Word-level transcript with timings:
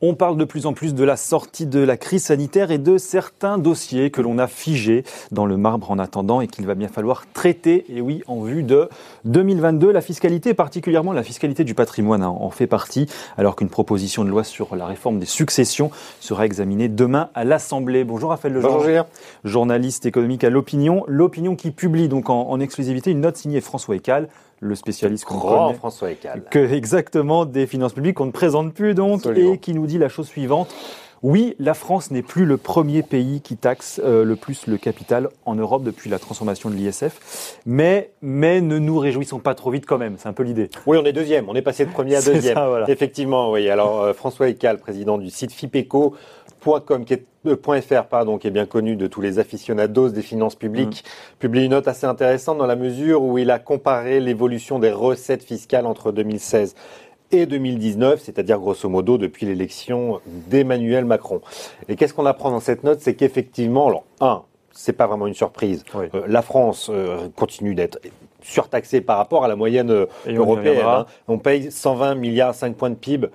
On 0.00 0.14
parle 0.14 0.36
de 0.36 0.44
plus 0.44 0.66
en 0.66 0.74
plus 0.74 0.94
de 0.94 1.02
la 1.02 1.16
sortie 1.16 1.66
de 1.66 1.80
la 1.80 1.96
crise 1.96 2.26
sanitaire 2.26 2.70
et 2.70 2.78
de 2.78 2.98
certains 2.98 3.58
dossiers 3.58 4.12
que 4.12 4.20
l'on 4.20 4.38
a 4.38 4.46
figés 4.46 5.02
dans 5.32 5.44
le 5.44 5.56
marbre 5.56 5.90
en 5.90 5.98
attendant 5.98 6.40
et 6.40 6.46
qu'il 6.46 6.66
va 6.66 6.76
bien 6.76 6.86
falloir 6.86 7.24
traiter, 7.32 7.84
et 7.88 8.00
oui, 8.00 8.22
en 8.28 8.42
vue 8.42 8.62
de 8.62 8.88
2022. 9.24 9.90
La 9.90 10.00
fiscalité, 10.00 10.54
particulièrement 10.54 11.12
la 11.12 11.24
fiscalité 11.24 11.64
du 11.64 11.74
patrimoine, 11.74 12.22
hein, 12.22 12.28
en 12.28 12.50
fait 12.50 12.68
partie, 12.68 13.08
alors 13.36 13.56
qu'une 13.56 13.70
proposition 13.70 14.24
de 14.24 14.30
loi 14.30 14.44
sur 14.44 14.76
la 14.76 14.86
réforme 14.86 15.18
des 15.18 15.26
successions 15.26 15.90
sera 16.20 16.46
examinée 16.46 16.88
demain 16.88 17.30
à 17.34 17.42
l'Assemblée. 17.42 18.04
Bonjour 18.04 18.30
Raphaël 18.30 18.54
Lejean. 18.54 18.68
Bonjour 18.68 18.84
Julien. 18.84 19.06
Journaliste 19.42 20.06
économique 20.06 20.44
à 20.44 20.50
l'Opinion. 20.50 21.02
L'Opinion 21.08 21.56
qui 21.56 21.72
publie 21.72 22.06
donc 22.06 22.30
en, 22.30 22.48
en 22.48 22.60
exclusivité 22.60 23.10
une 23.10 23.22
note 23.22 23.36
signée 23.36 23.60
François 23.60 23.96
Ecal 23.96 24.28
le 24.60 24.74
spécialiste 24.74 25.24
qu'on 25.24 25.38
connaît, 25.38 25.74
François 25.74 26.10
Ecal. 26.10 26.42
que 26.50 26.58
exactement 26.72 27.44
des 27.44 27.66
finances 27.66 27.92
publiques 27.92 28.14
qu'on 28.16 28.26
ne 28.26 28.30
présente 28.32 28.74
plus 28.74 28.94
donc 28.94 29.18
Absolument. 29.20 29.52
et 29.54 29.58
qui 29.58 29.74
nous 29.74 29.86
dit 29.86 29.98
la 29.98 30.08
chose 30.08 30.26
suivante. 30.26 30.74
Oui, 31.24 31.56
la 31.58 31.74
France 31.74 32.12
n'est 32.12 32.22
plus 32.22 32.44
le 32.44 32.58
premier 32.58 33.02
pays 33.02 33.40
qui 33.40 33.56
taxe 33.56 34.00
euh, 34.04 34.22
le 34.24 34.36
plus 34.36 34.68
le 34.68 34.78
capital 34.78 35.28
en 35.46 35.56
Europe 35.56 35.82
depuis 35.82 36.08
la 36.10 36.20
transformation 36.20 36.70
de 36.70 36.76
l'ISF, 36.76 37.58
mais 37.66 38.12
mais 38.22 38.60
ne 38.60 38.78
nous 38.78 38.98
réjouissons 39.00 39.40
pas 39.40 39.56
trop 39.56 39.72
vite 39.72 39.84
quand 39.84 39.98
même. 39.98 40.14
C'est 40.16 40.28
un 40.28 40.32
peu 40.32 40.44
l'idée. 40.44 40.70
Oui, 40.86 40.96
on 40.96 41.04
est 41.04 41.12
deuxième. 41.12 41.48
On 41.48 41.56
est 41.56 41.62
passé 41.62 41.84
de 41.84 41.90
premier 41.90 42.14
à 42.14 42.22
deuxième. 42.22 42.54
ça, 42.54 42.68
voilà. 42.68 42.88
Effectivement, 42.88 43.50
oui. 43.50 43.68
Alors 43.68 44.00
euh, 44.00 44.12
François 44.12 44.48
Ecal, 44.48 44.78
président 44.78 45.18
du 45.18 45.30
site 45.30 45.52
fipeco.com, 46.60 47.04
qui 47.04 47.14
est 47.14 47.24
euh, 47.46 47.56
.fr, 47.80 48.04
pardon, 48.04 48.38
qui 48.38 48.46
est 48.48 48.50
bien 48.50 48.66
connu 48.66 48.96
de 48.96 49.06
tous 49.06 49.20
les 49.20 49.38
aficionados 49.38 50.10
des 50.10 50.22
finances 50.22 50.54
publiques, 50.54 51.04
Mm. 51.04 51.38
publie 51.38 51.64
une 51.64 51.70
note 51.70 51.88
assez 51.88 52.06
intéressante 52.06 52.58
dans 52.58 52.66
la 52.66 52.76
mesure 52.76 53.22
où 53.22 53.38
il 53.38 53.50
a 53.50 53.58
comparé 53.58 54.20
l'évolution 54.20 54.78
des 54.78 54.90
recettes 54.90 55.44
fiscales 55.44 55.86
entre 55.86 56.12
2016 56.12 56.74
et 57.30 57.46
2019, 57.46 58.20
c'est-à-dire 58.22 58.58
grosso 58.58 58.88
modo 58.88 59.18
depuis 59.18 59.46
l'élection 59.46 60.20
d'Emmanuel 60.26 61.04
Macron. 61.04 61.40
Et 61.88 61.96
qu'est-ce 61.96 62.14
qu'on 62.14 62.26
apprend 62.26 62.50
dans 62.50 62.60
cette 62.60 62.84
note? 62.84 63.00
C'est 63.00 63.14
qu'effectivement, 63.14 63.86
alors 63.88 64.04
un, 64.20 64.42
c'est 64.72 64.94
pas 64.94 65.06
vraiment 65.06 65.26
une 65.26 65.34
surprise. 65.34 65.84
Oui. 65.94 66.06
Euh, 66.14 66.22
la 66.26 66.40
France 66.42 66.88
euh, 66.90 67.28
continue 67.36 67.74
d'être 67.74 67.98
surtaxée 68.40 69.00
par 69.02 69.18
rapport 69.18 69.44
à 69.44 69.48
la 69.48 69.56
moyenne 69.56 69.90
Et 70.26 70.38
on 70.38 70.42
européenne. 70.42 70.68
reviendra. 70.68 71.00
hein. 71.00 71.06
On 71.26 71.38
paye 71.38 71.70
120 71.70 72.14
milliards, 72.14 72.54
5 72.54 72.74
points 72.76 72.90
de 72.90 72.94
PIB. 72.94 73.28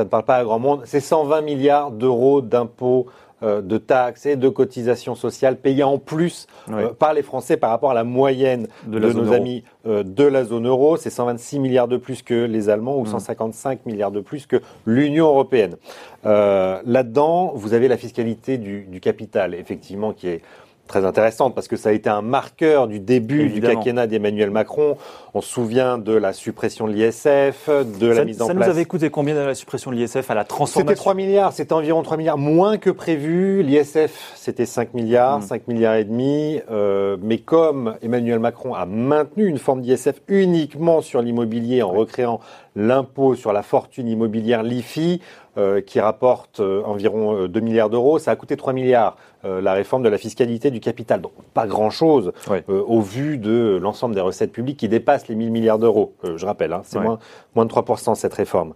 Ça 0.00 0.04
ne 0.04 0.08
parle 0.08 0.24
pas 0.24 0.36
à 0.36 0.44
grand 0.44 0.58
monde. 0.58 0.80
C'est 0.86 1.00
120 1.00 1.42
milliards 1.42 1.90
d'euros 1.90 2.40
d'impôts, 2.40 3.04
euh, 3.42 3.60
de 3.60 3.76
taxes 3.76 4.24
et 4.24 4.34
de 4.36 4.48
cotisations 4.48 5.14
sociales 5.14 5.58
payés 5.58 5.82
en 5.82 5.98
plus 5.98 6.46
Oui. 6.68 6.74
euh, 6.84 6.88
par 6.88 7.12
les 7.12 7.22
Français 7.22 7.58
par 7.58 7.68
rapport 7.68 7.90
à 7.90 7.94
la 7.94 8.02
moyenne 8.04 8.66
De 8.86 8.96
la 8.96 9.12
nos 9.12 9.24
euro. 9.24 9.34
amis 9.34 9.62
euh, 9.86 10.02
de 10.02 10.24
la 10.24 10.44
zone 10.44 10.66
euro. 10.66 10.96
C'est 10.96 11.10
126 11.10 11.58
milliards 11.58 11.86
de 11.86 11.98
plus 11.98 12.22
que 12.22 12.32
les 12.46 12.70
Allemands 12.70 12.96
ou 12.96 13.02
Mm. 13.02 13.06
155 13.08 13.84
milliards 13.84 14.10
de 14.10 14.20
plus 14.20 14.46
que 14.46 14.56
l'Union 14.86 15.26
européenne. 15.26 15.76
Là-dedans, 16.24 17.52
vous 17.54 17.74
avez 17.74 17.88
la 17.88 17.98
fiscalité 17.98 18.56
du, 18.56 18.82
du 18.84 19.00
capital, 19.00 19.54
effectivement, 19.54 20.12
qui 20.14 20.28
est 20.28 20.42
très 20.90 21.04
intéressante 21.04 21.54
parce 21.54 21.68
que 21.68 21.76
ça 21.76 21.88
a 21.88 21.92
été 21.92 22.10
un 22.10 22.20
marqueur 22.22 22.88
du 22.88 23.00
début 23.00 23.40
Évidemment. 23.42 23.68
du 23.70 23.76
quinquennat 23.76 24.06
d'Emmanuel 24.06 24.50
Macron. 24.50 24.96
On 25.34 25.40
se 25.40 25.48
souvient 25.48 25.96
de 25.98 26.12
la 26.12 26.32
suppression 26.32 26.86
de 26.88 26.92
l'ISF, 26.92 27.68
de 27.68 28.06
la 28.08 28.24
mise 28.24 28.42
en 28.42 28.46
ça 28.48 28.52
nous 28.54 28.58
place. 28.60 28.70
avait 28.70 28.84
coûté 28.84 29.08
combien 29.10 29.34
de 29.34 29.40
la 29.40 29.54
suppression 29.54 29.90
de 29.92 29.96
l'ISF 29.96 30.28
à 30.30 30.34
la 30.34 30.42
C'était 30.42 30.48
transformation 30.48 30.94
3 30.96 31.14
milliards, 31.14 31.52
c'était 31.52 31.72
environ 31.72 32.02
3 32.02 32.16
milliards 32.16 32.38
moins 32.38 32.76
que 32.78 32.90
prévu. 32.90 33.62
L'ISF, 33.62 34.32
c'était 34.34 34.66
5 34.66 34.92
milliards, 34.94 35.38
Mm. 35.38 35.42
5 35.42 35.68
milliards 35.68 35.94
et 35.94 36.04
demi. 36.04 36.60
Euh, 36.70 37.16
mais 37.22 37.38
comme 37.38 37.94
Emmanuel 38.02 38.40
Macron 38.40 38.74
a 38.74 38.84
maintenu 38.86 39.46
une 39.46 39.58
forme 39.58 39.80
d'ISF 39.82 40.20
uniquement 40.28 41.00
sur 41.00 41.22
l'immobilier 41.22 41.82
en 41.82 41.90
recréant 41.90 42.40
l'impôt 42.76 43.34
sur 43.34 43.52
la 43.52 43.62
fortune 43.62 44.08
immobilière, 44.08 44.62
l'IFI, 44.62 45.20
euh, 45.58 45.80
qui 45.80 45.98
rapporte 45.98 46.60
euh, 46.60 46.82
environ 46.84 47.36
euh, 47.36 47.48
2 47.48 47.60
milliards 47.60 47.90
d'euros, 47.90 48.20
ça 48.20 48.30
a 48.30 48.36
coûté 48.36 48.56
3 48.56 48.72
milliards, 48.72 49.16
euh, 49.44 49.60
la 49.60 49.72
réforme 49.72 50.04
de 50.04 50.08
la 50.08 50.16
fiscalité 50.16 50.70
du 50.70 50.78
capital. 50.78 51.20
Donc 51.20 51.32
pas 51.54 51.66
grand-chose 51.66 52.32
euh, 52.48 52.60
au 52.86 53.00
vu 53.00 53.36
de 53.36 53.78
l'ensemble 53.82 54.14
des 54.14 54.20
recettes 54.20 54.52
publiques 54.52 54.76
qui 54.78 54.88
dépassent 54.88 55.26
les 55.26 55.34
1000 55.34 55.50
milliards 55.50 55.80
d'euros. 55.80 56.14
Euh, 56.24 56.36
je 56.36 56.46
rappelle, 56.46 56.72
hein, 56.72 56.82
c'est 56.84 57.00
moins, 57.00 57.18
moins 57.56 57.64
de 57.64 57.70
3% 57.72 58.14
cette 58.14 58.34
réforme. 58.34 58.74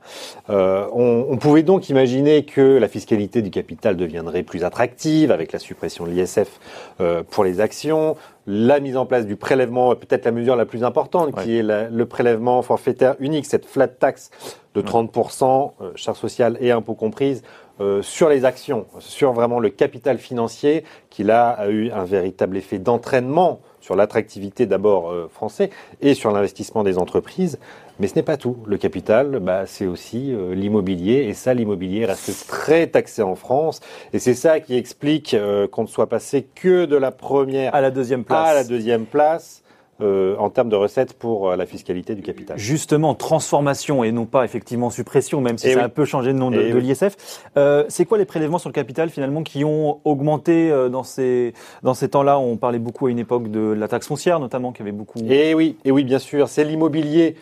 Euh, 0.51 0.89
on, 0.93 1.27
on 1.31 1.37
pouvait 1.37 1.63
donc 1.63 1.89
imaginer 1.91 2.45
que 2.45 2.79
la 2.79 2.89
fiscalité 2.89 3.41
du 3.41 3.51
capital 3.51 3.97
deviendrait 3.97 4.43
plus 4.43 4.65
attractive 4.65 5.31
avec 5.31 5.53
la 5.53 5.61
suppression 5.61 6.07
de 6.07 6.11
l'ISF 6.11 6.59
euh, 7.01 7.23
pour 7.23 7.45
les 7.45 7.61
actions, 7.61 8.17
la 8.47 8.79
mise 8.81 8.97
en 8.97 9.07
place 9.07 9.27
du 9.27 9.37
prélèvement, 9.37 9.95
peut-être 9.95 10.25
la 10.27 10.33
mesure 10.33 10.57
la 10.57 10.67
plus 10.67 10.85
importante, 10.85 11.35
Ouais. 11.37 11.43
qui 11.43 11.59
est 11.59 11.63
la- 11.63 11.89
le 11.89 12.07
prélèvement 12.07 12.61
forfaitaire 12.63 13.17
unique, 13.21 13.47
cette 13.47 13.65
flat 13.67 13.89
tax 13.89 14.31
de 14.75 14.81
30%, 14.81 15.75
euh, 15.81 15.93
charges 15.95 16.19
sociales 16.19 16.59
et 16.61 16.71
impôts 16.71 16.95
comprises, 16.95 17.43
euh, 17.81 18.03
sur 18.03 18.29
les 18.29 18.45
actions, 18.45 18.87
sur 18.99 19.33
vraiment 19.33 19.59
le 19.61 19.71
capital 19.71 20.19
financier, 20.19 20.85
qui 21.11 21.25
là 21.25 21.49
a 21.51 21.69
eu 21.69 21.91
un 21.91 22.05
véritable 22.05 22.57
effet 22.57 22.79
d'entraînement 22.79 23.61
sur 23.85 23.97
l'attractivité 23.97 24.65
d'abord 24.65 25.11
euh, 25.11 25.29
français 25.31 25.69
et 26.01 26.15
sur 26.15 26.31
l'investissement 26.33 26.85
des 26.85 26.97
entreprises. 26.97 27.59
Mais 28.01 28.07
ce 28.07 28.15
n'est 28.15 28.23
pas 28.23 28.39
tout. 28.39 28.57
Le 28.67 28.79
capital, 28.79 29.41
bah, 29.41 29.67
c'est 29.67 29.87
aussi 29.87 30.33
euh, 30.33 30.55
l'immobilier. 30.55 31.27
Et 31.29 31.35
ça, 31.35 31.53
l'immobilier 31.53 32.07
reste 32.07 32.49
très 32.49 32.87
taxé 32.87 33.21
en 33.21 33.35
France. 33.35 33.81
Et 34.15 34.19
c'est 34.19 34.35
ça 34.35 34.59
qui 34.61 34.75
explique 34.77 35.35
euh, 35.35 35.69
qu'on 35.69 35.83
ne 35.83 35.89
soit 35.89 36.09
passé 36.09 36.47
que 36.55 36.87
de 36.87 36.97
la 36.97 37.11
première 37.11 37.75
à 37.75 37.83
la 37.83 37.91
deuxième 37.91 38.25
place. 38.25 38.49
à 38.49 38.55
la 38.55 38.65
deuxième 38.65 39.05
place 39.05 39.64
euh, 40.01 40.37
en 40.39 40.51
termes 40.51 40.69
de 40.69 40.77
recettes 40.77 41.15
pour 41.15 41.51
euh, 41.51 41.57
la 41.57 41.67
fiscalité 41.67 42.15
du 42.15 42.23
capital. 42.23 42.59
Justement, 42.59 43.15
transformation 43.15 44.03
et 44.05 44.13
non 44.13 44.27
pas 44.27 44.45
effectivement 44.45 44.91
suppression, 44.91 45.41
même 45.41 45.59
si 45.59 45.69
Eh 45.69 45.75
ça 45.75 45.83
a 45.83 45.85
un 45.85 45.89
peu 45.89 46.05
changé 46.05 46.33
de 46.33 46.39
nom 46.39 46.51
de, 46.51 46.61
Eh 46.61 46.71
de 46.73 46.75
oui. 46.79 46.83
l'ISF. 46.83 47.17
Euh, 47.57 47.85
c'est 47.89 48.05
quoi 48.05 48.19
les 48.19 48.25
prélèvements 48.25 48.59
sur 48.59 48.69
le 48.69 48.75
capital 48.75 49.11
finalement 49.11 49.43
qui 49.43 49.65
ont 49.65 50.01
augmenté 50.05 50.71
dans 50.91 51.03
ces, 51.05 51.55
dans 51.83 51.95
ces 51.95 52.09
temps-là? 52.09 52.39
On 52.39 52.57
parlait 52.57 52.79
beaucoup 52.79 53.07
à 53.07 53.11
une 53.11 53.19
époque 53.19 53.51
de 53.51 53.61
la 53.73 53.89
taxe 53.89 54.07
foncière 54.07 54.41
notamment, 54.41 54.73
qui 54.73 54.83
avait 54.83 54.93
beaucoup... 54.93 55.19
Et 55.29 55.55
oui, 55.55 55.77
et 55.85 55.91
oui, 55.91 56.05
bien 56.05 56.19
sûr, 56.19 56.49
c'est 56.49 56.65
l'immobilier 56.65 57.37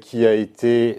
qui 0.00 0.26
a 0.26 0.34
été 0.34 0.98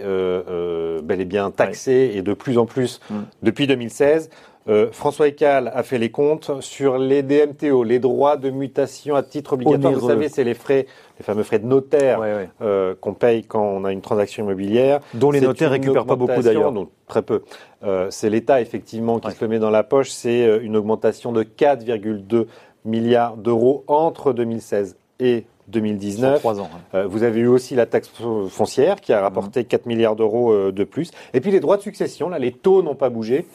bel 1.04 1.22
et 1.22 1.26
bien 1.26 1.52
taxé 1.52 2.12
et 2.16 2.22
de 2.22 2.34
plus 2.34 2.58
en 2.58 2.66
plus 2.66 3.00
Mm. 3.10 3.16
depuis 3.44 3.68
2016. 3.68 4.30
Euh, 4.70 4.90
François 4.92 5.28
Ecal 5.28 5.70
a 5.74 5.84
fait 5.84 5.98
les 5.98 6.10
comptes 6.10 6.62
sur 6.62 6.98
les 6.98 7.22
DMTO, 7.22 7.84
les 7.84 8.00
droits 8.00 8.38
de 8.38 8.50
mutation 8.50 9.16
à 9.16 9.22
titre 9.24 9.54
obligatoire. 9.54 9.94
Vous 9.94 10.08
savez, 10.08 10.30
c'est 10.30 10.46
les 10.46 10.54
frais, 10.54 10.86
les 11.20 11.24
fameux 11.26 11.44
frais 11.44 11.60
de 11.60 11.66
notaire 11.66 12.20
Ouais, 12.20 12.34
ouais. 12.34 12.50
euh, 12.62 12.96
qu'on 13.00 13.14
paye 13.14 13.44
quand 13.44 13.62
on 13.62 13.84
a 13.84 13.92
une 13.92 14.00
transaction 14.02 14.46
immobilière. 14.46 15.02
Dont 15.14 15.32
les 15.32 15.42
notaires 15.42 15.72
récupèrent 15.72 16.06
pas 16.06 16.16
beaucoup 16.16 16.42
d'ailleurs. 16.42 16.72
donc 16.72 16.90
très 17.08 17.22
peu. 17.22 17.42
Euh, 17.84 18.08
c'est 18.10 18.30
l'État 18.30 18.62
effectivement 18.62 19.20
qui 19.20 19.28
Ouais. 19.28 19.34
se 19.34 19.44
le 19.44 19.50
met 19.50 19.60
dans 19.60 19.70
la 19.70 19.84
poche. 19.84 20.10
C'est 20.12 20.60
une 20.62 20.78
augmentation 20.78 21.34
de 21.34 21.44
4,2 21.44 22.48
milliards 22.86 23.36
d'euros 23.38 23.84
entre 23.88 24.32
2016 24.34 24.96
et 25.20 25.46
Sur 25.66 25.72
2019. 25.74 26.40
trois 26.40 26.60
ans. 26.60 26.70
hein. 26.74 26.80
Euh, 26.96 27.08
vous 27.08 27.24
avez 27.24 27.40
eu 27.42 27.48
aussi 27.48 27.76
la 27.76 27.86
taxe 27.86 28.10
fo- 28.10 28.50
foncière 28.50 29.00
qui 29.00 29.14
a 29.14 29.22
rapporté 29.22 29.64
4 29.64 29.86
milliards 29.86 30.16
d'euros 30.16 30.52
euh, 30.52 30.72
de 30.72 30.84
plus. 30.84 31.12
Et 31.34 31.40
puis 31.42 31.52
les 31.52 31.60
droits 31.60 31.78
de 31.78 31.82
succession, 31.82 32.28
là, 32.30 32.38
les 32.40 32.52
taux 32.52 32.82
n'ont 32.84 32.96
pas 32.96 33.10
bougé. 33.10 33.46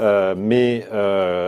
Euh, 0.00 0.36
mais 0.38 0.86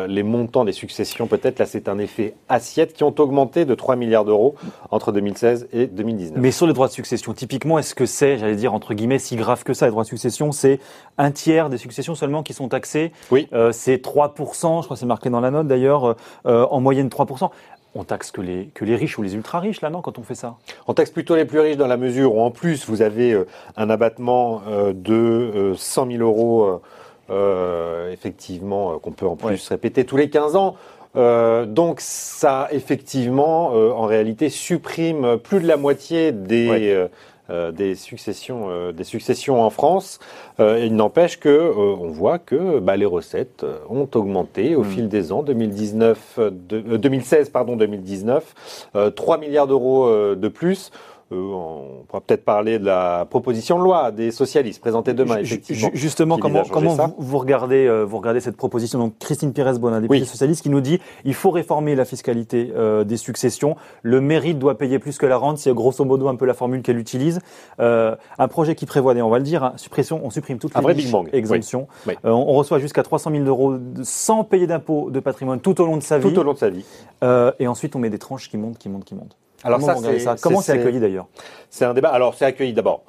les 0.08 0.22
montants 0.24 0.64
des 0.64 0.72
successions, 0.72 1.28
peut-être, 1.28 1.60
là, 1.60 1.66
c'est 1.66 1.88
un 1.88 1.98
effet 1.98 2.34
assiette 2.48 2.94
qui 2.94 3.04
ont 3.04 3.14
augmenté 3.20 3.64
de 3.64 3.76
3 3.76 3.94
milliards 3.94 4.24
d'euros 4.24 4.56
entre 4.90 5.12
2016 5.12 5.68
et 5.72 5.86
2019. 5.86 6.36
Mais 6.42 6.50
sur 6.50 6.66
les 6.66 6.72
droits 6.72 6.88
de 6.88 6.92
succession, 6.92 7.32
typiquement, 7.32 7.78
est-ce 7.78 7.94
que 7.94 8.06
c'est, 8.06 8.38
j'allais 8.38 8.56
dire 8.56 8.74
entre 8.74 8.92
guillemets, 8.92 9.20
si 9.20 9.36
grave 9.36 9.62
que 9.62 9.72
ça, 9.72 9.86
les 9.86 9.92
droits 9.92 10.02
de 10.02 10.08
succession 10.08 10.50
C'est 10.50 10.80
un 11.16 11.30
tiers 11.30 11.70
des 11.70 11.78
successions 11.78 12.16
seulement 12.16 12.42
qui 12.42 12.52
sont 12.52 12.68
taxées? 12.68 13.12
Oui. 13.30 13.48
C'est 13.70 14.04
3%, 14.04 14.80
je 14.80 14.84
crois 14.84 14.84
que 14.88 14.94
c'est 14.96 15.06
marqué 15.06 15.30
dans 15.30 15.40
la 15.40 15.52
note 15.52 15.68
d'ailleurs, 15.68 16.16
en 16.44 16.80
moyenne 16.80 17.08
3%. 17.08 17.50
On 17.94 18.04
taxe 18.04 18.30
que 18.30 18.40
les, 18.40 18.66
que 18.74 18.84
les 18.84 18.94
riches 18.94 19.18
ou 19.18 19.22
les 19.22 19.34
ultra 19.34 19.58
riches, 19.58 19.80
là, 19.80 19.90
non, 19.90 20.00
quand 20.00 20.18
on 20.18 20.22
fait 20.22 20.36
ça 20.36 20.54
On 20.86 20.94
taxe 20.94 21.10
plutôt 21.10 21.34
les 21.34 21.44
plus 21.44 21.58
riches 21.58 21.76
dans 21.76 21.88
la 21.88 21.96
mesure 21.96 22.34
où, 22.36 22.40
en 22.40 22.50
plus, 22.52 22.86
vous 22.88 23.02
avez 23.02 23.32
euh, 23.32 23.46
un 23.76 23.90
abattement 23.90 24.62
euh, 24.68 24.92
de 24.94 25.12
euh, 25.14 25.74
100 25.74 26.06
000 26.12 26.22
euros, 26.22 26.62
euh, 26.64 26.80
euh, 27.30 28.12
effectivement, 28.12 28.92
euh, 28.92 28.98
qu'on 28.98 29.10
peut 29.12 29.26
en 29.26 29.34
plus 29.36 29.46
Ouais. 29.48 29.58
répéter 29.70 30.04
tous 30.04 30.16
les 30.16 30.30
15 30.30 30.54
ans. 30.56 30.76
Euh, 31.16 31.66
donc, 31.66 32.00
ça, 32.00 32.68
effectivement, 32.70 33.72
euh, 33.74 33.90
en 33.90 34.06
réalité, 34.06 34.48
supprime 34.48 35.38
plus 35.38 35.60
de 35.60 35.66
la 35.66 35.76
moitié 35.76 36.30
des, 36.32 36.68
Ouais. 36.70 36.90
euh, 36.92 37.08
euh, 37.50 37.72
des, 37.72 37.96
successions, 37.96 38.66
euh, 38.70 38.92
des 38.92 39.02
successions 39.02 39.60
en 39.60 39.70
France. 39.70 40.20
Euh, 40.60 40.78
il 40.84 40.94
n'empêche 40.94 41.40
que 41.40 41.48
euh, 41.48 41.72
on 42.00 42.06
voit 42.10 42.38
que 42.38 42.78
bah, 42.78 42.96
les 42.96 43.06
recettes 43.06 43.66
ont 43.88 44.08
augmenté 44.14 44.76
au 44.76 44.82
Mm. 44.82 44.84
fil 44.84 45.08
des 45.08 45.32
ans. 45.32 45.42
2019, 45.42 46.36
euh, 46.38 46.50
de- 46.52 46.84
euh, 46.92 46.98
2016, 46.98 47.48
pardon, 47.50 47.74
2019, 47.74 48.86
euh, 48.94 49.10
3 49.10 49.36
milliards 49.38 49.66
d'euros 49.66 50.08
de 50.36 50.48
plus. 50.48 50.92
Euh, 51.32 51.36
on 51.36 52.04
pourra 52.08 52.20
peut-être 52.20 52.44
parler 52.44 52.80
de 52.80 52.84
la 52.84 53.24
proposition 53.30 53.78
de 53.78 53.84
loi 53.84 54.10
des 54.10 54.32
socialistes 54.32 54.80
présentée 54.80 55.14
demain, 55.14 55.38
effectivement. 55.38 55.90
Justement, 55.94 56.38
comment, 56.38 56.64
comment 56.64 57.14
vous, 57.18 57.38
regardez, 57.38 57.86
euh, 57.86 58.02
vous 58.02 58.16
regardez 58.16 58.40
cette 58.40 58.56
proposition? 58.56 58.98
Donc, 58.98 59.14
Christine 59.20 59.52
Pires-Bon, 59.52 60.00
député 60.00 60.24
socialiste, 60.24 60.62
qui 60.62 60.70
nous 60.70 60.80
dit 60.80 60.98
il 61.24 61.34
faut 61.34 61.50
réformer 61.50 61.94
la 61.94 62.04
fiscalité 62.04 62.72
euh, 62.74 63.04
des 63.04 63.16
successions. 63.16 63.76
Le 64.02 64.20
mérite 64.20 64.58
doit 64.58 64.76
payer 64.76 64.98
plus 64.98 65.18
que 65.18 65.26
la 65.26 65.36
rente. 65.36 65.58
C'est 65.58 65.72
grosso 65.72 66.04
modo 66.04 66.26
un 66.26 66.34
peu 66.34 66.46
la 66.46 66.54
formule 66.54 66.82
qu'elle 66.82 66.98
utilise. 66.98 67.38
un 67.78 68.48
projet 68.48 68.74
qui 68.74 68.86
prévoit, 68.86 69.14
on 69.14 69.28
va 69.28 69.38
le 69.38 69.44
dire, 69.44 69.62
hein, 69.62 69.72
suppression, 69.76 70.20
on 70.24 70.30
supprime 70.30 70.58
toutes 70.58 70.74
les 70.74 71.14
exemptions. 71.32 71.86
on 72.24 72.52
reçoit 72.54 72.80
jusqu'à 72.80 73.04
300 73.04 73.30
000 73.30 73.44
euros 73.44 73.76
sans 74.02 74.42
payer 74.42 74.66
d'impôts 74.66 75.10
de 75.10 75.20
patrimoine 75.20 75.60
tout 75.60 75.80
au 75.80 75.86
long 75.86 75.96
de 75.96 76.02
sa 76.02 76.18
vie. 76.18 76.32
Tout 76.32 76.40
au 76.40 76.42
long 76.42 76.54
de 76.54 76.58
sa 76.58 76.70
vie. 76.70 76.84
et 77.60 77.68
ensuite, 77.68 77.94
on 77.94 78.00
met 78.00 78.10
des 78.10 78.18
tranches 78.18 78.50
qui 78.50 78.56
montent, 78.56 78.78
qui 78.78 78.88
montent, 78.88 79.04
qui 79.04 79.14
montent. 79.14 79.36
Alors 79.64 79.80
ça, 79.80 79.94
Comment 80.40 80.60
c'est 80.60 80.72
accueilli 80.72 81.00
d'ailleurs 81.00 81.26
C'est 81.68 81.84
un 81.84 81.94
débat. 81.94 82.10
Alors 82.10 82.34
c'est 82.34 82.44
accueilli 82.44 82.72
d'abord. 82.72 83.04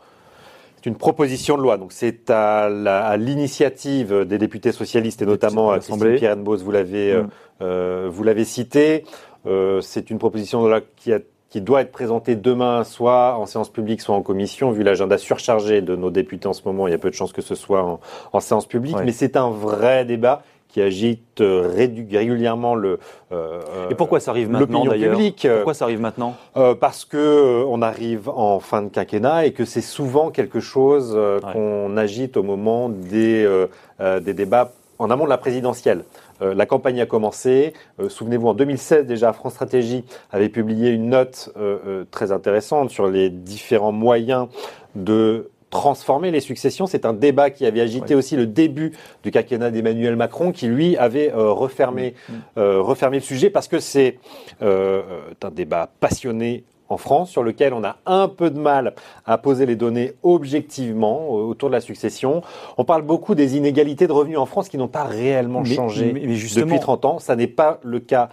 C'est 0.75 0.89
une 0.89 0.95
proposition 0.95 1.57
de 1.57 1.61
loi, 1.61 1.77
donc 1.77 1.91
c'est 1.91 2.31
à 2.31 3.15
l'initiative 3.17 4.25
des 4.25 4.39
députés 4.39 4.71
socialistes 4.71 5.21
et 5.21 5.25
notamment 5.27 5.71
Christine 5.73 6.15
Pierre 6.15 6.37
vous 6.37 6.71
l'avez 6.71 7.11
euh, 7.11 7.23
mm. 7.23 7.29
euh, 7.61 8.09
vous 8.11 8.23
l'avez 8.23 8.45
cité. 8.45 9.03
Euh, 9.45 9.81
c'est 9.81 10.09
une 10.09 10.17
proposition 10.17 10.63
de 10.63 10.69
loi 10.69 10.81
qui, 10.97 11.13
a, 11.13 11.19
qui 11.49 11.61
doit 11.61 11.81
être 11.81 11.91
présentée 11.91 12.35
demain, 12.35 12.83
soit 12.83 13.37
en 13.37 13.45
séance 13.45 13.69
publique, 13.69 14.01
soit 14.01 14.15
en 14.15 14.21
commission. 14.21 14.71
Vu 14.71 14.83
l'agenda 14.83 15.17
surchargé 15.17 15.81
de 15.81 15.95
nos 15.95 16.09
députés 16.09 16.47
en 16.47 16.53
ce 16.53 16.61
moment, 16.65 16.87
il 16.87 16.91
y 16.91 16.93
a 16.93 16.97
peu 16.97 17.09
de 17.09 17.15
chances 17.15 17.33
que 17.33 17.41
ce 17.41 17.55
soit 17.55 17.99
en, 18.31 18.39
séance 18.39 18.65
publique. 18.65 18.97
Mais 19.03 19.11
c'est 19.11 19.35
un 19.35 19.49
vrai 19.49 20.05
débat 20.05 20.43
qui 20.71 20.81
agite 20.81 21.41
euh, 21.41 21.69
régulièrement 21.75 22.75
le. 22.75 22.99
Euh, 23.31 23.89
Et 23.89 23.95
pourquoi 23.95 24.19
ça 24.19 24.31
arrive 24.31 24.49
maintenant 24.49 24.85
d'ailleurs 24.85 25.17
Pourquoi 25.55 25.73
ça 25.73 25.85
arrive 25.85 25.99
maintenant 25.99 26.35
euh, 26.57 26.75
Parce 26.75 27.05
que 27.05 27.63
on 27.67 27.81
arrive 27.81 28.29
en 28.29 28.59
fin 28.59 28.81
de 28.81 28.89
quinquennat 28.89 29.45
et 29.45 29.51
que 29.51 29.65
c'est 29.65 29.81
souvent 29.81 30.31
quelque 30.31 30.59
chose 30.59 31.17
qu'on 31.53 31.97
agite 31.97 32.37
au 32.37 32.43
moment 32.43 32.89
des 32.89 33.47
des 33.99 34.33
débats 34.33 34.71
en 34.97 35.09
amont 35.09 35.25
de 35.25 35.29
la 35.29 35.37
présidentielle. 35.37 36.03
la 36.41 36.65
campagne 36.65 37.01
a 37.01 37.05
commencé. 37.05 37.73
Souvenez-vous, 38.07 38.47
en 38.47 38.53
2016 38.53 39.05
déjà, 39.05 39.33
France 39.33 39.53
Stratégie 39.53 40.03
avait 40.31 40.49
publié 40.49 40.89
une 40.89 41.09
note 41.09 41.53
très 42.11 42.31
intéressante 42.31 42.89
sur 42.89 43.07
les 43.07 43.29
différents 43.29 43.91
moyens 43.91 44.47
de 44.95 45.50
transformer 45.71 46.29
les 46.29 46.41
successions. 46.41 46.85
C'est 46.85 47.05
un 47.05 47.13
débat 47.13 47.49
qui 47.49 47.65
avait 47.65 47.81
agité 47.81 48.13
aussi 48.13 48.35
le 48.35 48.45
début 48.45 48.91
du 49.23 49.31
quinquennat 49.31 49.71
d'Emmanuel 49.71 50.15
Macron, 50.15 50.51
qui 50.51 50.67
lui 50.67 50.95
avait 50.97 51.31
euh, 51.31 51.51
refermé, 51.51 52.13
mm. 52.29 52.33
euh, 52.57 52.81
refermé 52.81 53.17
le 53.17 53.23
sujet 53.23 53.49
parce 53.49 53.67
que 53.67 53.79
c'est 53.79 54.19
euh, 54.61 55.01
un 55.41 55.49
débat 55.49 55.89
passionné 55.99 56.65
en 56.89 56.97
France 56.97 57.31
sur 57.31 57.41
lequel 57.41 57.73
on 57.73 57.85
a 57.85 57.97
un 58.05 58.27
peu 58.27 58.49
de 58.49 58.59
mal 58.59 58.95
à 59.25 59.37
poser 59.37 59.65
les 59.65 59.77
données 59.77 60.13
objectivement 60.23 61.29
autour 61.29 61.69
de 61.69 61.73
la 61.73 61.79
succession. 61.79 62.41
On 62.77 62.83
parle 62.83 63.03
beaucoup 63.03 63.33
des 63.33 63.55
inégalités 63.55 64.07
de 64.07 64.11
revenus 64.11 64.37
en 64.37 64.45
France 64.45 64.67
qui 64.67 64.77
n'ont 64.77 64.89
pas 64.89 65.05
réellement 65.05 65.63
changé 65.63 66.11
depuis 66.11 66.79
30 66.79 67.05
ans. 67.05 67.19
Ça 67.19 67.37
n'est 67.37 67.47
pas 67.47 67.79
le 67.83 68.01
cas 68.01 68.27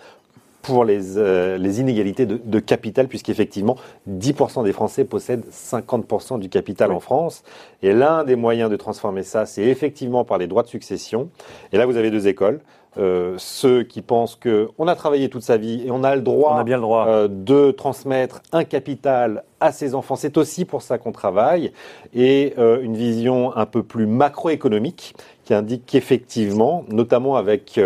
pour 0.62 0.84
les, 0.84 1.16
euh, 1.16 1.56
les 1.58 1.80
inégalités 1.80 2.26
de, 2.26 2.40
de 2.42 2.58
capital, 2.58 3.08
puisqu'effectivement, 3.08 3.76
10% 4.10 4.64
des 4.64 4.72
Français 4.72 5.04
possèdent 5.04 5.44
50% 5.50 6.38
du 6.38 6.48
capital 6.48 6.92
en 6.92 7.00
France. 7.00 7.42
Et 7.82 7.92
l'un 7.92 8.24
des 8.24 8.36
moyens 8.36 8.70
de 8.70 8.76
transformer 8.76 9.22
ça, 9.22 9.46
c'est 9.46 9.64
effectivement 9.64 10.24
par 10.24 10.38
les 10.38 10.46
droits 10.46 10.62
de 10.62 10.68
succession. 10.68 11.30
Et 11.72 11.78
là, 11.78 11.86
vous 11.86 11.96
avez 11.96 12.10
deux 12.10 12.28
écoles. 12.28 12.60
Euh, 12.96 13.34
ceux 13.38 13.84
qui 13.84 14.02
pensent 14.02 14.34
que 14.34 14.70
on 14.76 14.88
a 14.88 14.96
travaillé 14.96 15.28
toute 15.28 15.42
sa 15.42 15.56
vie 15.56 15.86
et 15.86 15.90
on 15.90 16.02
a 16.02 16.16
le 16.16 16.22
droit, 16.22 16.58
a 16.58 16.64
bien 16.64 16.76
le 16.76 16.82
droit. 16.82 17.06
Euh, 17.06 17.28
de 17.28 17.70
transmettre 17.70 18.42
un 18.50 18.64
capital 18.64 19.44
à 19.60 19.70
ses 19.72 19.94
enfants. 19.94 20.16
C'est 20.16 20.36
aussi 20.36 20.64
pour 20.64 20.82
ça 20.82 20.98
qu'on 20.98 21.12
travaille. 21.12 21.72
Et 22.14 22.54
euh, 22.58 22.80
une 22.82 22.96
vision 22.96 23.54
un 23.56 23.66
peu 23.66 23.82
plus 23.82 24.06
macroéconomique 24.06 25.14
qui 25.44 25.54
indique 25.54 25.84
qu'effectivement, 25.86 26.84
notamment 26.88 27.36
avec 27.36 27.80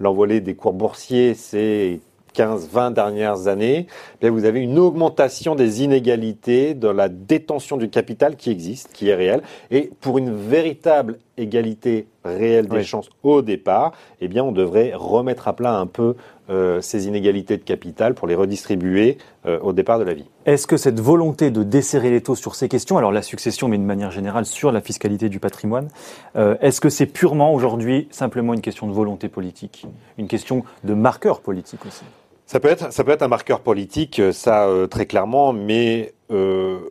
l'envolée 0.00 0.40
des 0.40 0.54
cours 0.54 0.72
boursiers, 0.72 1.34
c'est 1.34 2.00
15, 2.36 2.68
20 2.70 2.90
dernières 2.90 3.48
années, 3.48 3.86
eh 4.20 4.28
vous 4.28 4.44
avez 4.44 4.60
une 4.60 4.78
augmentation 4.78 5.54
des 5.54 5.82
inégalités 5.82 6.74
dans 6.74 6.92
la 6.92 7.08
détention 7.08 7.78
du 7.78 7.88
capital 7.88 8.36
qui 8.36 8.50
existe, 8.50 8.92
qui 8.92 9.08
est 9.08 9.14
réelle. 9.14 9.42
Et 9.70 9.90
pour 10.02 10.18
une 10.18 10.34
véritable 10.34 11.18
égalité 11.38 12.08
réelle 12.24 12.68
des 12.68 12.82
chances 12.82 13.08
au 13.22 13.40
départ, 13.40 13.92
eh 14.20 14.28
bien, 14.28 14.44
on 14.44 14.52
devrait 14.52 14.92
remettre 14.94 15.48
à 15.48 15.54
plat 15.54 15.78
un 15.78 15.86
peu 15.86 16.14
euh, 16.50 16.82
ces 16.82 17.06
inégalités 17.06 17.56
de 17.56 17.62
capital 17.62 18.14
pour 18.14 18.28
les 18.28 18.34
redistribuer 18.34 19.16
euh, 19.46 19.58
au 19.60 19.72
départ 19.72 19.98
de 19.98 20.04
la 20.04 20.12
vie. 20.12 20.26
Est-ce 20.44 20.66
que 20.66 20.76
cette 20.76 21.00
volonté 21.00 21.50
de 21.50 21.62
desserrer 21.62 22.10
les 22.10 22.20
taux 22.20 22.34
sur 22.34 22.54
ces 22.54 22.68
questions, 22.68 22.98
alors 22.98 23.12
la 23.12 23.22
succession, 23.22 23.68
mais 23.68 23.78
de 23.78 23.82
manière 23.82 24.10
générale 24.10 24.44
sur 24.44 24.72
la 24.72 24.82
fiscalité 24.82 25.30
du 25.30 25.40
patrimoine, 25.40 25.88
euh, 26.36 26.56
est-ce 26.60 26.82
que 26.82 26.90
c'est 26.90 27.06
purement 27.06 27.54
aujourd'hui 27.54 28.08
simplement 28.10 28.52
une 28.52 28.60
question 28.60 28.86
de 28.86 28.92
volonté 28.92 29.28
politique, 29.28 29.86
une 30.18 30.28
question 30.28 30.64
de 30.84 30.92
marqueur 30.92 31.40
politique 31.40 31.84
aussi? 31.86 32.04
Ça 32.46 32.60
peut 32.60 32.68
être, 32.68 32.92
ça 32.92 33.04
peut 33.04 33.10
être 33.10 33.22
un 33.22 33.28
marqueur 33.28 33.60
politique, 33.60 34.20
euh, 34.20 34.32
ça 34.32 34.66
euh, 34.66 34.86
très 34.86 35.06
clairement, 35.06 35.52
mais 35.52 36.14
euh, 36.30 36.90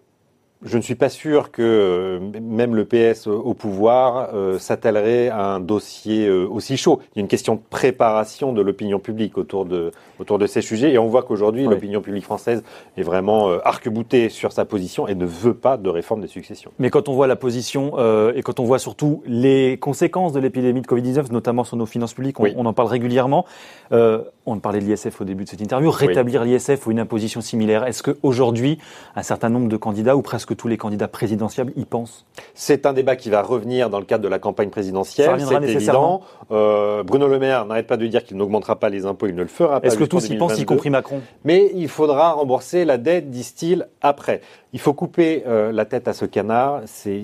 je 0.65 0.77
ne 0.77 0.81
suis 0.81 0.95
pas 0.95 1.09
sûr 1.09 1.51
que 1.51 1.61
euh, 1.61 2.39
même 2.41 2.75
le 2.75 2.85
PS 2.85 3.27
au 3.27 3.53
pouvoir 3.53 4.29
euh, 4.33 4.57
s'attellerait 4.57 5.29
à 5.29 5.53
un 5.53 5.59
dossier 5.59 6.25
euh, 6.25 6.47
aussi 6.49 6.75
chaud. 6.75 7.01
Il 7.13 7.19
y 7.19 7.19
a 7.19 7.21
une 7.21 7.27
question 7.27 7.55
de 7.55 7.61
préparation 7.69 8.51
de 8.51 8.63
l'opinion 8.63 8.97
publique 8.99 9.37
autour 9.37 9.65
de, 9.65 9.91
autour 10.19 10.39
de 10.39 10.47
ces 10.47 10.61
sujets. 10.61 10.91
Et 10.91 10.97
on 10.97 11.05
voit 11.05 11.21
qu'aujourd'hui, 11.21 11.65
l'opinion 11.65 12.01
publique 12.01 12.23
française 12.23 12.63
est 12.97 13.03
vraiment 13.03 13.49
arc-boutée 13.63 14.29
sur 14.29 14.51
sa 14.51 14.65
position 14.65 15.07
et 15.07 15.13
ne 15.13 15.25
veut 15.25 15.53
pas 15.53 15.77
de 15.77 15.89
réforme 15.89 16.21
des 16.21 16.27
successions. 16.27 16.71
Mais 16.79 16.89
quand 16.89 17.09
on 17.09 17.13
voit 17.13 17.27
la 17.27 17.35
position 17.35 17.93
et 18.33 18.41
quand 18.41 18.59
on 18.59 18.63
voit 18.63 18.79
surtout 18.79 19.21
les 19.27 19.77
conséquences 19.77 20.33
de 20.33 20.39
l'épidémie 20.39 20.81
de 20.81 20.87
Covid-19, 20.87 21.31
notamment 21.31 21.63
sur 21.63 21.77
nos 21.77 21.85
finances 21.85 22.13
publiques, 22.13 22.39
on, 22.39 22.65
en 22.65 22.73
parle 22.73 22.87
régulièrement. 22.87 23.45
on 23.91 24.59
parlait 24.59 24.79
de 24.79 24.85
l'ISF 24.85 25.21
au 25.21 25.25
début 25.25 25.43
de 25.43 25.49
cette 25.49 25.61
interview. 25.61 25.91
Rétablir 25.91 26.43
l'ISF 26.43 26.87
ou 26.87 26.91
une 26.91 26.99
imposition 26.99 27.41
similaire. 27.41 27.85
Est-ce 27.85 28.01
qu'aujourd'hui, 28.01 28.79
un 29.15 29.23
certain 29.23 29.49
nombre 29.49 29.69
de 29.69 29.77
candidats, 29.77 30.15
ou 30.15 30.21
presque 30.21 30.54
tous 30.55 30.67
les 30.67 30.77
candidats 30.77 31.07
présidentiels 31.07 31.71
y 31.75 31.85
pensent 31.85 32.25
C'est 32.53 32.85
un 32.85 32.93
débat 32.93 33.15
qui 33.15 33.29
va 33.29 33.41
revenir 33.41 33.89
dans 33.89 33.99
le 33.99 34.05
cadre 34.05 34.23
de 34.23 34.29
la 34.29 34.39
campagne 34.39 34.69
présidentielle, 34.69 35.39
c'est 35.39 35.63
évident. 35.63 36.21
Euh, 36.51 37.03
Bruno 37.03 37.27
Le 37.27 37.39
Maire 37.39 37.65
n'arrête 37.65 37.87
pas 37.87 37.97
de 37.97 38.07
dire 38.07 38.23
qu'il 38.23 38.37
n'augmentera 38.37 38.77
pas 38.77 38.89
les 38.89 39.05
impôts, 39.05 39.27
il 39.27 39.35
ne 39.35 39.41
le 39.41 39.47
fera 39.47 39.81
pas. 39.81 39.87
Est-ce 39.87 39.97
que 39.97 40.03
tous 40.03 40.29
y 40.29 40.37
pensent, 40.37 40.59
y 40.59 40.65
compris 40.65 40.89
Macron? 40.89 41.21
Mais 41.43 41.71
il 41.75 41.89
faudra 41.89 42.33
rembourser 42.33 42.85
la 42.85 42.97
dette, 42.97 43.29
disent-ils, 43.29 43.87
après. 44.01 44.41
Il 44.73 44.79
faut 44.79 44.93
couper 44.93 45.43
euh, 45.47 45.71
la 45.71 45.85
tête 45.85 46.07
à 46.07 46.13
ce 46.13 46.25
canard, 46.25 46.81
c'est 46.85 47.21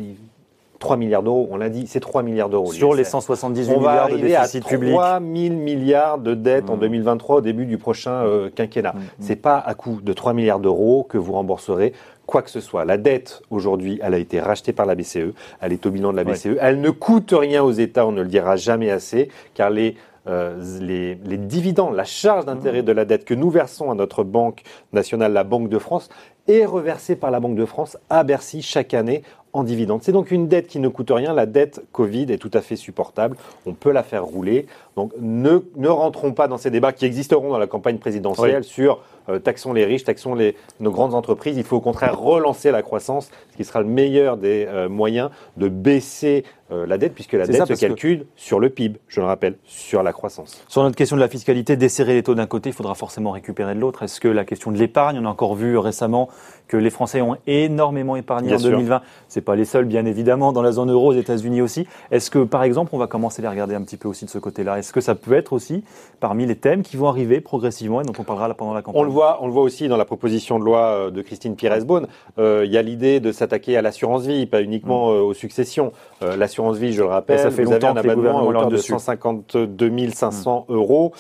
3 0.81 0.97
milliards 0.97 1.23
d'euros, 1.23 1.47
on 1.51 1.57
l'a 1.57 1.69
dit, 1.69 1.85
c'est 1.87 2.01
3 2.01 2.23
milliards 2.23 2.49
d'euros. 2.49 2.73
Sur 2.73 2.93
les 2.93 3.05
178 3.05 3.77
milliards 3.77 4.09
de 4.09 4.17
déficit 4.17 4.65
public. 4.65 4.91
3 4.91 5.19
000 5.19 5.55
milliards 5.55 6.17
de 6.17 6.33
dettes 6.33 6.69
en 6.69 6.75
2023 6.75 7.35
mmh. 7.35 7.37
au 7.37 7.41
début 7.41 7.65
du 7.65 7.77
prochain 7.77 8.25
euh, 8.25 8.49
quinquennat. 8.49 8.93
Ce 8.93 8.97
mmh. 8.97 9.01
C'est 9.19 9.35
pas 9.37 9.59
à 9.59 9.73
coût 9.75 9.99
de 10.01 10.11
3 10.11 10.33
milliards 10.33 10.59
d'euros 10.59 11.05
que 11.07 11.17
vous 11.17 11.33
rembourserez 11.33 11.93
quoi 12.31 12.41
que 12.41 12.49
ce 12.49 12.61
soit. 12.61 12.85
La 12.85 12.97
dette, 12.97 13.43
aujourd'hui, 13.51 13.99
elle 14.01 14.13
a 14.13 14.17
été 14.17 14.39
rachetée 14.39 14.71
par 14.71 14.85
la 14.85 14.95
BCE, 14.95 15.33
elle 15.59 15.73
est 15.73 15.85
au 15.85 15.91
bilan 15.91 16.13
de 16.13 16.17
la 16.17 16.23
BCE, 16.23 16.57
elle 16.61 16.79
ne 16.79 16.89
coûte 16.89 17.33
rien 17.37 17.61
aux 17.61 17.73
États, 17.73 18.07
on 18.07 18.13
ne 18.13 18.21
le 18.21 18.29
dira 18.29 18.55
jamais 18.55 18.89
assez, 18.89 19.29
car 19.53 19.69
les 19.69 19.95
euh, 20.27 20.55
les, 20.79 21.15
les, 21.25 21.37
dividendes, 21.37 21.95
la 21.95 22.03
charge 22.03 22.45
d'intérêt 22.45 22.83
mmh. 22.83 22.85
de 22.85 22.91
la 22.91 23.05
dette 23.05 23.25
que 23.25 23.33
nous 23.33 23.49
versons 23.49 23.89
à 23.89 23.95
notre 23.95 24.23
banque 24.23 24.61
nationale, 24.93 25.33
la 25.33 25.43
Banque 25.43 25.67
de 25.67 25.79
France, 25.79 26.09
est 26.47 26.63
reversée 26.63 27.15
par 27.15 27.31
la 27.31 27.39
Banque 27.39 27.55
de 27.55 27.65
France 27.65 27.97
à 28.11 28.23
Bercy 28.23 28.61
chaque 28.61 28.93
année 28.93 29.23
en 29.53 29.63
dividendes. 29.63 30.01
C'est 30.03 30.11
donc 30.11 30.29
une 30.29 30.47
dette 30.47 30.67
qui 30.67 30.79
ne 30.79 30.89
coûte 30.89 31.09
rien. 31.09 31.33
La 31.33 31.47
dette 31.47 31.81
Covid 31.91 32.31
est 32.31 32.37
tout 32.37 32.51
à 32.53 32.61
fait 32.61 32.75
supportable. 32.75 33.35
On 33.65 33.73
peut 33.73 33.91
la 33.91 34.03
faire 34.03 34.23
rouler. 34.23 34.67
Donc 34.95 35.11
ne, 35.19 35.59
ne 35.75 35.87
rentrons 35.89 36.33
pas 36.33 36.47
dans 36.47 36.59
ces 36.59 36.69
débats 36.69 36.93
qui 36.93 37.05
existeront 37.05 37.49
dans 37.49 37.57
la 37.57 37.67
campagne 37.67 37.97
présidentielle 37.97 38.63
sur 38.63 39.01
euh, 39.29 39.39
taxons 39.39 39.73
les 39.73 39.85
riches, 39.85 40.03
taxons 40.03 40.35
les, 40.35 40.55
nos 40.79 40.91
grandes 40.91 41.13
entreprises. 41.13 41.57
Il 41.57 41.63
faut 41.63 41.77
au 41.77 41.81
contraire 41.81 42.19
relancer 42.19 42.71
la 42.71 42.81
croissance, 42.81 43.31
ce 43.51 43.57
qui 43.57 43.63
sera 43.63 43.81
le 43.81 43.87
meilleur 43.87 44.37
des 44.37 44.65
euh, 44.67 44.89
moyens 44.89 45.29
de 45.57 45.69
baisser 45.69 46.43
euh, 46.71 46.85
la 46.85 46.97
dette, 46.97 47.13
puisque 47.13 47.33
la 47.33 47.45
dette 47.45 47.65
se 47.65 47.79
calcule 47.79 48.25
sur 48.35 48.59
le 48.59 48.69
PIB, 48.69 48.99
je 49.07 49.19
le 49.19 49.25
rappelle, 49.25 49.55
sur 49.65 50.03
la 50.03 50.13
croissance. 50.13 50.63
Sur 50.67 50.83
notre 50.83 50.95
question 50.95 51.15
de 51.15 51.21
la 51.21 51.27
fiscalité, 51.27 51.75
desserrer 51.75 52.13
les 52.13 52.23
taux 52.23 52.35
d'un 52.35 52.47
côté, 52.47 52.69
il 52.69 52.73
faudra 52.73 52.95
forcément 52.95 53.31
récupérer 53.31 53.75
de 53.75 53.79
l'autre. 53.79 54.03
Est-ce 54.03 54.19
que 54.19 54.27
la 54.27 54.45
question 54.45 54.71
de 54.71 54.77
l'épargne, 54.77 55.19
on 55.21 55.25
a 55.25 55.29
encore 55.29 55.55
vu 55.55 55.77
récemment 55.77 56.29
que 56.71 56.77
les 56.77 56.89
Français 56.89 57.19
ont 57.19 57.35
énormément 57.47 58.15
épargné 58.15 58.55
en 58.55 58.57
2020. 58.57 59.01
C'est 59.27 59.41
pas 59.41 59.57
les 59.57 59.65
seuls, 59.65 59.83
bien 59.83 60.05
évidemment, 60.05 60.53
dans 60.53 60.61
la 60.61 60.71
zone 60.71 60.89
euro, 60.89 61.09
aux 61.09 61.17
États-Unis 61.17 61.61
aussi. 61.61 61.85
Est-ce 62.11 62.31
que, 62.31 62.39
par 62.39 62.63
exemple, 62.63 62.91
on 62.93 62.97
va 62.97 63.07
commencer 63.07 63.41
à 63.41 63.43
les 63.43 63.49
regarder 63.49 63.75
un 63.75 63.81
petit 63.81 63.97
peu 63.97 64.07
aussi 64.07 64.23
de 64.23 64.29
ce 64.29 64.37
côté-là? 64.37 64.79
Est-ce 64.79 64.93
que 64.93 65.01
ça 65.01 65.13
peut 65.13 65.33
être 65.33 65.51
aussi 65.51 65.83
parmi 66.21 66.45
les 66.45 66.55
thèmes 66.55 66.81
qui 66.81 66.95
vont 66.95 67.09
arriver 67.09 67.41
progressivement 67.41 67.99
et 67.99 68.05
dont 68.05 68.13
on 68.17 68.23
parlera 68.23 68.53
pendant 68.53 68.73
la 68.73 68.81
campagne? 68.81 69.01
On 69.01 69.03
le 69.03 69.11
voit, 69.11 69.43
on 69.43 69.47
le 69.47 69.51
voit 69.51 69.63
aussi 69.63 69.89
dans 69.89 69.97
la 69.97 70.05
proposition 70.05 70.59
de 70.59 70.63
loi 70.63 70.79
euh, 70.79 71.11
de 71.11 71.21
Christine 71.21 71.57
Pires-Beaune. 71.57 72.07
Euh, 72.39 72.63
il 72.65 72.71
y 72.71 72.77
a 72.77 72.81
l'idée 72.81 73.19
de 73.19 73.33
s'attaquer 73.33 73.75
à 73.75 73.81
l'assurance 73.81 74.25
vie, 74.25 74.45
pas 74.45 74.61
uniquement 74.61 75.11
mm. 75.11 75.15
euh, 75.15 75.21
aux 75.23 75.33
successions. 75.33 75.91
l'assurance 76.21 76.60
vie, 76.69 76.93
je 76.93 77.01
le 77.01 77.07
rappelle, 77.07 77.39
ça 77.39 77.49
fait 77.49 77.63
vous 77.63 77.73
avez 77.73 77.87
un 77.87 77.97
abonnement 77.97 78.39
à 78.39 78.43
hauteur 78.43 78.67
de 78.67 78.77
152 78.77 80.09
500 80.09 80.67
mm. 80.69 80.73
euros 80.73 81.13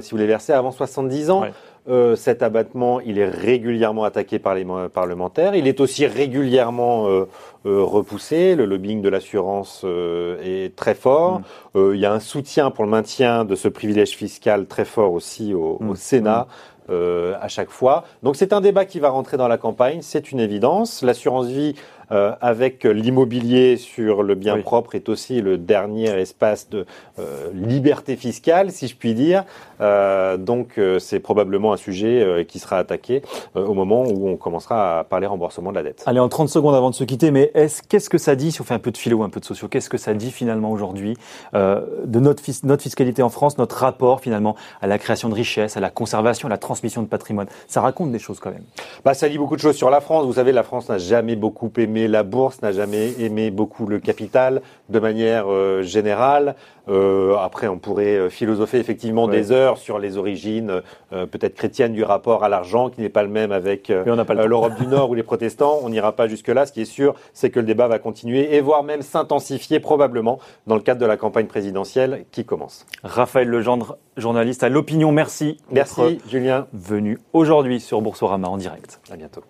si 0.00 0.10
vous 0.12 0.16
les 0.16 0.26
versez 0.26 0.54
avant 0.54 0.70
70 0.70 1.30
ans. 1.30 1.44
euh, 1.88 2.16
cet 2.16 2.42
abattement, 2.42 3.00
il 3.00 3.18
est 3.18 3.28
régulièrement 3.28 4.04
attaqué 4.04 4.38
par 4.38 4.54
les 4.54 4.66
parlementaires. 4.92 5.54
Il 5.54 5.66
est 5.66 5.80
aussi 5.80 6.06
régulièrement 6.06 7.08
euh, 7.08 7.28
euh, 7.64 7.82
repoussé. 7.82 8.54
Le 8.56 8.66
lobbying 8.66 9.00
de 9.00 9.08
l'assurance 9.08 9.84
est 9.84 10.76
très 10.76 10.94
fort. 10.94 11.40
Mm. 11.74 11.94
il 11.94 12.00
y 12.00 12.06
a 12.06 12.12
un 12.12 12.20
soutien 12.20 12.70
pour 12.70 12.84
le 12.84 12.90
maintien 12.90 13.44
de 13.44 13.54
ce 13.54 13.68
privilège 13.68 14.10
fiscal 14.10 14.66
très 14.66 14.84
fort 14.84 15.12
aussi 15.12 15.54
au, 15.54 15.78
mm. 15.80 15.96
Sénat. 15.96 16.46
Mm. 16.88 16.92
à 17.38 17.48
chaque 17.48 17.68
fois. 17.68 18.04
Donc 18.22 18.36
c'est 18.36 18.54
un 18.54 18.62
débat 18.62 18.86
qui 18.86 18.98
va 18.98 19.10
rentrer 19.10 19.36
dans 19.36 19.48
la 19.48 19.58
campagne, 19.58 19.98
c'est 20.00 20.32
une 20.32 20.40
évidence. 20.40 21.02
L'assurance 21.02 21.46
vie 21.46 21.74
euh, 22.10 22.32
avec 22.40 22.84
l'immobilier 22.84 23.76
sur 23.76 24.22
le 24.22 24.34
bien 24.34 24.58
propre 24.58 24.94
est 24.94 25.08
aussi 25.08 25.42
le 25.42 25.58
dernier 25.58 26.08
espace 26.08 26.70
de 26.70 26.86
euh, 27.18 27.50
liberté 27.52 28.16
fiscale, 28.16 28.70
si 28.70 28.88
je 28.88 28.96
puis 28.96 29.14
dire. 29.14 29.44
Euh, 29.80 30.36
donc 30.36 30.80
c'est 30.98 31.20
probablement 31.20 31.72
un 31.72 31.76
sujet 31.76 32.46
qui 32.48 32.58
sera 32.58 32.78
attaqué 32.78 33.22
au 33.54 33.74
moment 33.74 34.04
où 34.04 34.28
on 34.28 34.36
commencera 34.36 35.00
à 35.00 35.04
parler 35.04 35.26
remboursement 35.26 35.70
de 35.70 35.76
la 35.76 35.82
dette. 35.82 36.02
Allez, 36.06 36.20
en 36.20 36.28
30 36.28 36.48
secondes 36.48 36.74
avant 36.74 36.90
de 36.90 36.94
se 36.94 37.04
quitter, 37.04 37.30
mais 37.30 37.50
est-ce 37.54 37.82
qu'est-ce 37.82 38.10
que 38.10 38.18
ça 38.18 38.34
dit, 38.34 38.52
si 38.52 38.60
on 38.60 38.64
fait 38.64 38.74
un 38.74 38.78
peu 38.78 38.90
de 38.90 38.96
philo, 38.96 39.22
un 39.22 39.28
peu 39.28 39.40
de 39.40 39.44
sociaux, 39.44 39.68
qu'est-ce 39.68 39.90
que 39.90 39.98
ça 39.98 40.14
dit 40.14 40.30
finalement 40.30 40.70
aujourd'hui 40.70 41.16
de 41.52 42.20
notre, 42.20 42.42
notre 42.64 42.82
fiscalité 42.82 43.22
en 43.22 43.28
France, 43.28 43.58
notre 43.58 43.76
rapport 43.76 44.20
finalement 44.20 44.56
à 44.80 44.86
la 44.86 44.98
création 44.98 45.28
de 45.28 45.34
richesses, 45.34 45.76
à 45.76 45.80
la 45.80 45.90
conservation, 45.90 46.48
à 46.48 46.50
la 46.50 46.58
transmission 46.58 47.02
de 47.02 47.08
patrimoine? 47.08 47.48
Ça 47.66 47.80
raconte 47.80 48.12
des 48.12 48.18
choses 48.18 48.40
quand 48.40 48.50
même. 48.50 48.64
Bah, 49.04 49.14
ça 49.14 49.28
dit 49.28 49.38
beaucoup 49.38 49.56
de 49.56 49.60
choses 49.60 49.76
sur 49.76 49.90
la 49.90 50.00
France. 50.00 50.26
Vous 50.26 50.34
savez, 50.34 50.52
la 50.52 50.62
France 50.62 50.88
n'a 50.88 50.98
jamais 50.98 51.36
beaucoup 51.36 51.70
aimé 51.76 51.97
la 52.06 52.22
bourse, 52.22 52.62
n'a 52.62 52.72
jamais 52.72 53.12
aimé 53.18 53.50
beaucoup 53.50 53.86
le 53.86 53.98
capital 53.98 54.62
de 54.88 54.98
manière 55.00 55.46
euh, 55.48 55.82
générale. 55.82 56.54
Euh, 56.88 57.36
après, 57.36 57.68
on 57.68 57.78
pourrait 57.78 58.16
euh, 58.16 58.30
philosopher 58.30 58.78
effectivement 58.78 59.28
des 59.28 59.52
heures 59.52 59.78
sur 59.78 59.98
les 59.98 60.16
origines 60.16 60.82
peut-être 61.10 61.54
chrétiennes 61.54 61.92
du 61.92 62.04
rapport 62.04 62.44
à 62.44 62.48
l'argent, 62.48 62.90
qui 62.90 63.00
n'est 63.00 63.08
pas 63.08 63.22
le 63.22 63.28
même 63.28 63.50
avec 63.50 63.88
l'Europe 63.88 64.74
du 64.78 64.86
Nord 64.86 65.10
ou 65.10 65.14
les 65.14 65.22
protestants. 65.22 65.80
On 65.82 65.88
n'ira 65.88 66.12
pas 66.12 66.28
jusque-là. 66.28 66.66
Ce 66.66 66.72
qui 66.72 66.82
est 66.82 66.84
sûr, 66.84 67.14
c'est 67.32 67.50
que 67.50 67.60
le 67.60 67.66
débat 67.66 67.88
va 67.88 67.98
continuer 67.98 68.54
et 68.54 68.60
voire 68.60 68.82
même 68.82 69.02
s'intensifier 69.02 69.80
probablement 69.80 70.38
dans 70.66 70.74
le 70.74 70.82
cadre 70.82 71.00
de 71.00 71.06
la 71.06 71.16
campagne 71.16 71.46
présidentielle 71.46 72.26
qui 72.30 72.44
commence. 72.44 72.86
Raphaël 73.02 73.48
Legendre, 73.48 73.96
journaliste 74.16 74.62
à 74.62 74.68
l'Opinion, 74.68 75.12
merci. 75.12 75.56
Merci, 75.70 76.20
Julien. 76.28 76.66
Venu 76.72 77.18
aujourd'hui 77.32 77.80
sur 77.80 78.02
Boursorama 78.02 78.48
en 78.48 78.58
direct. 78.58 79.00
À 79.10 79.16
bientôt. 79.16 79.42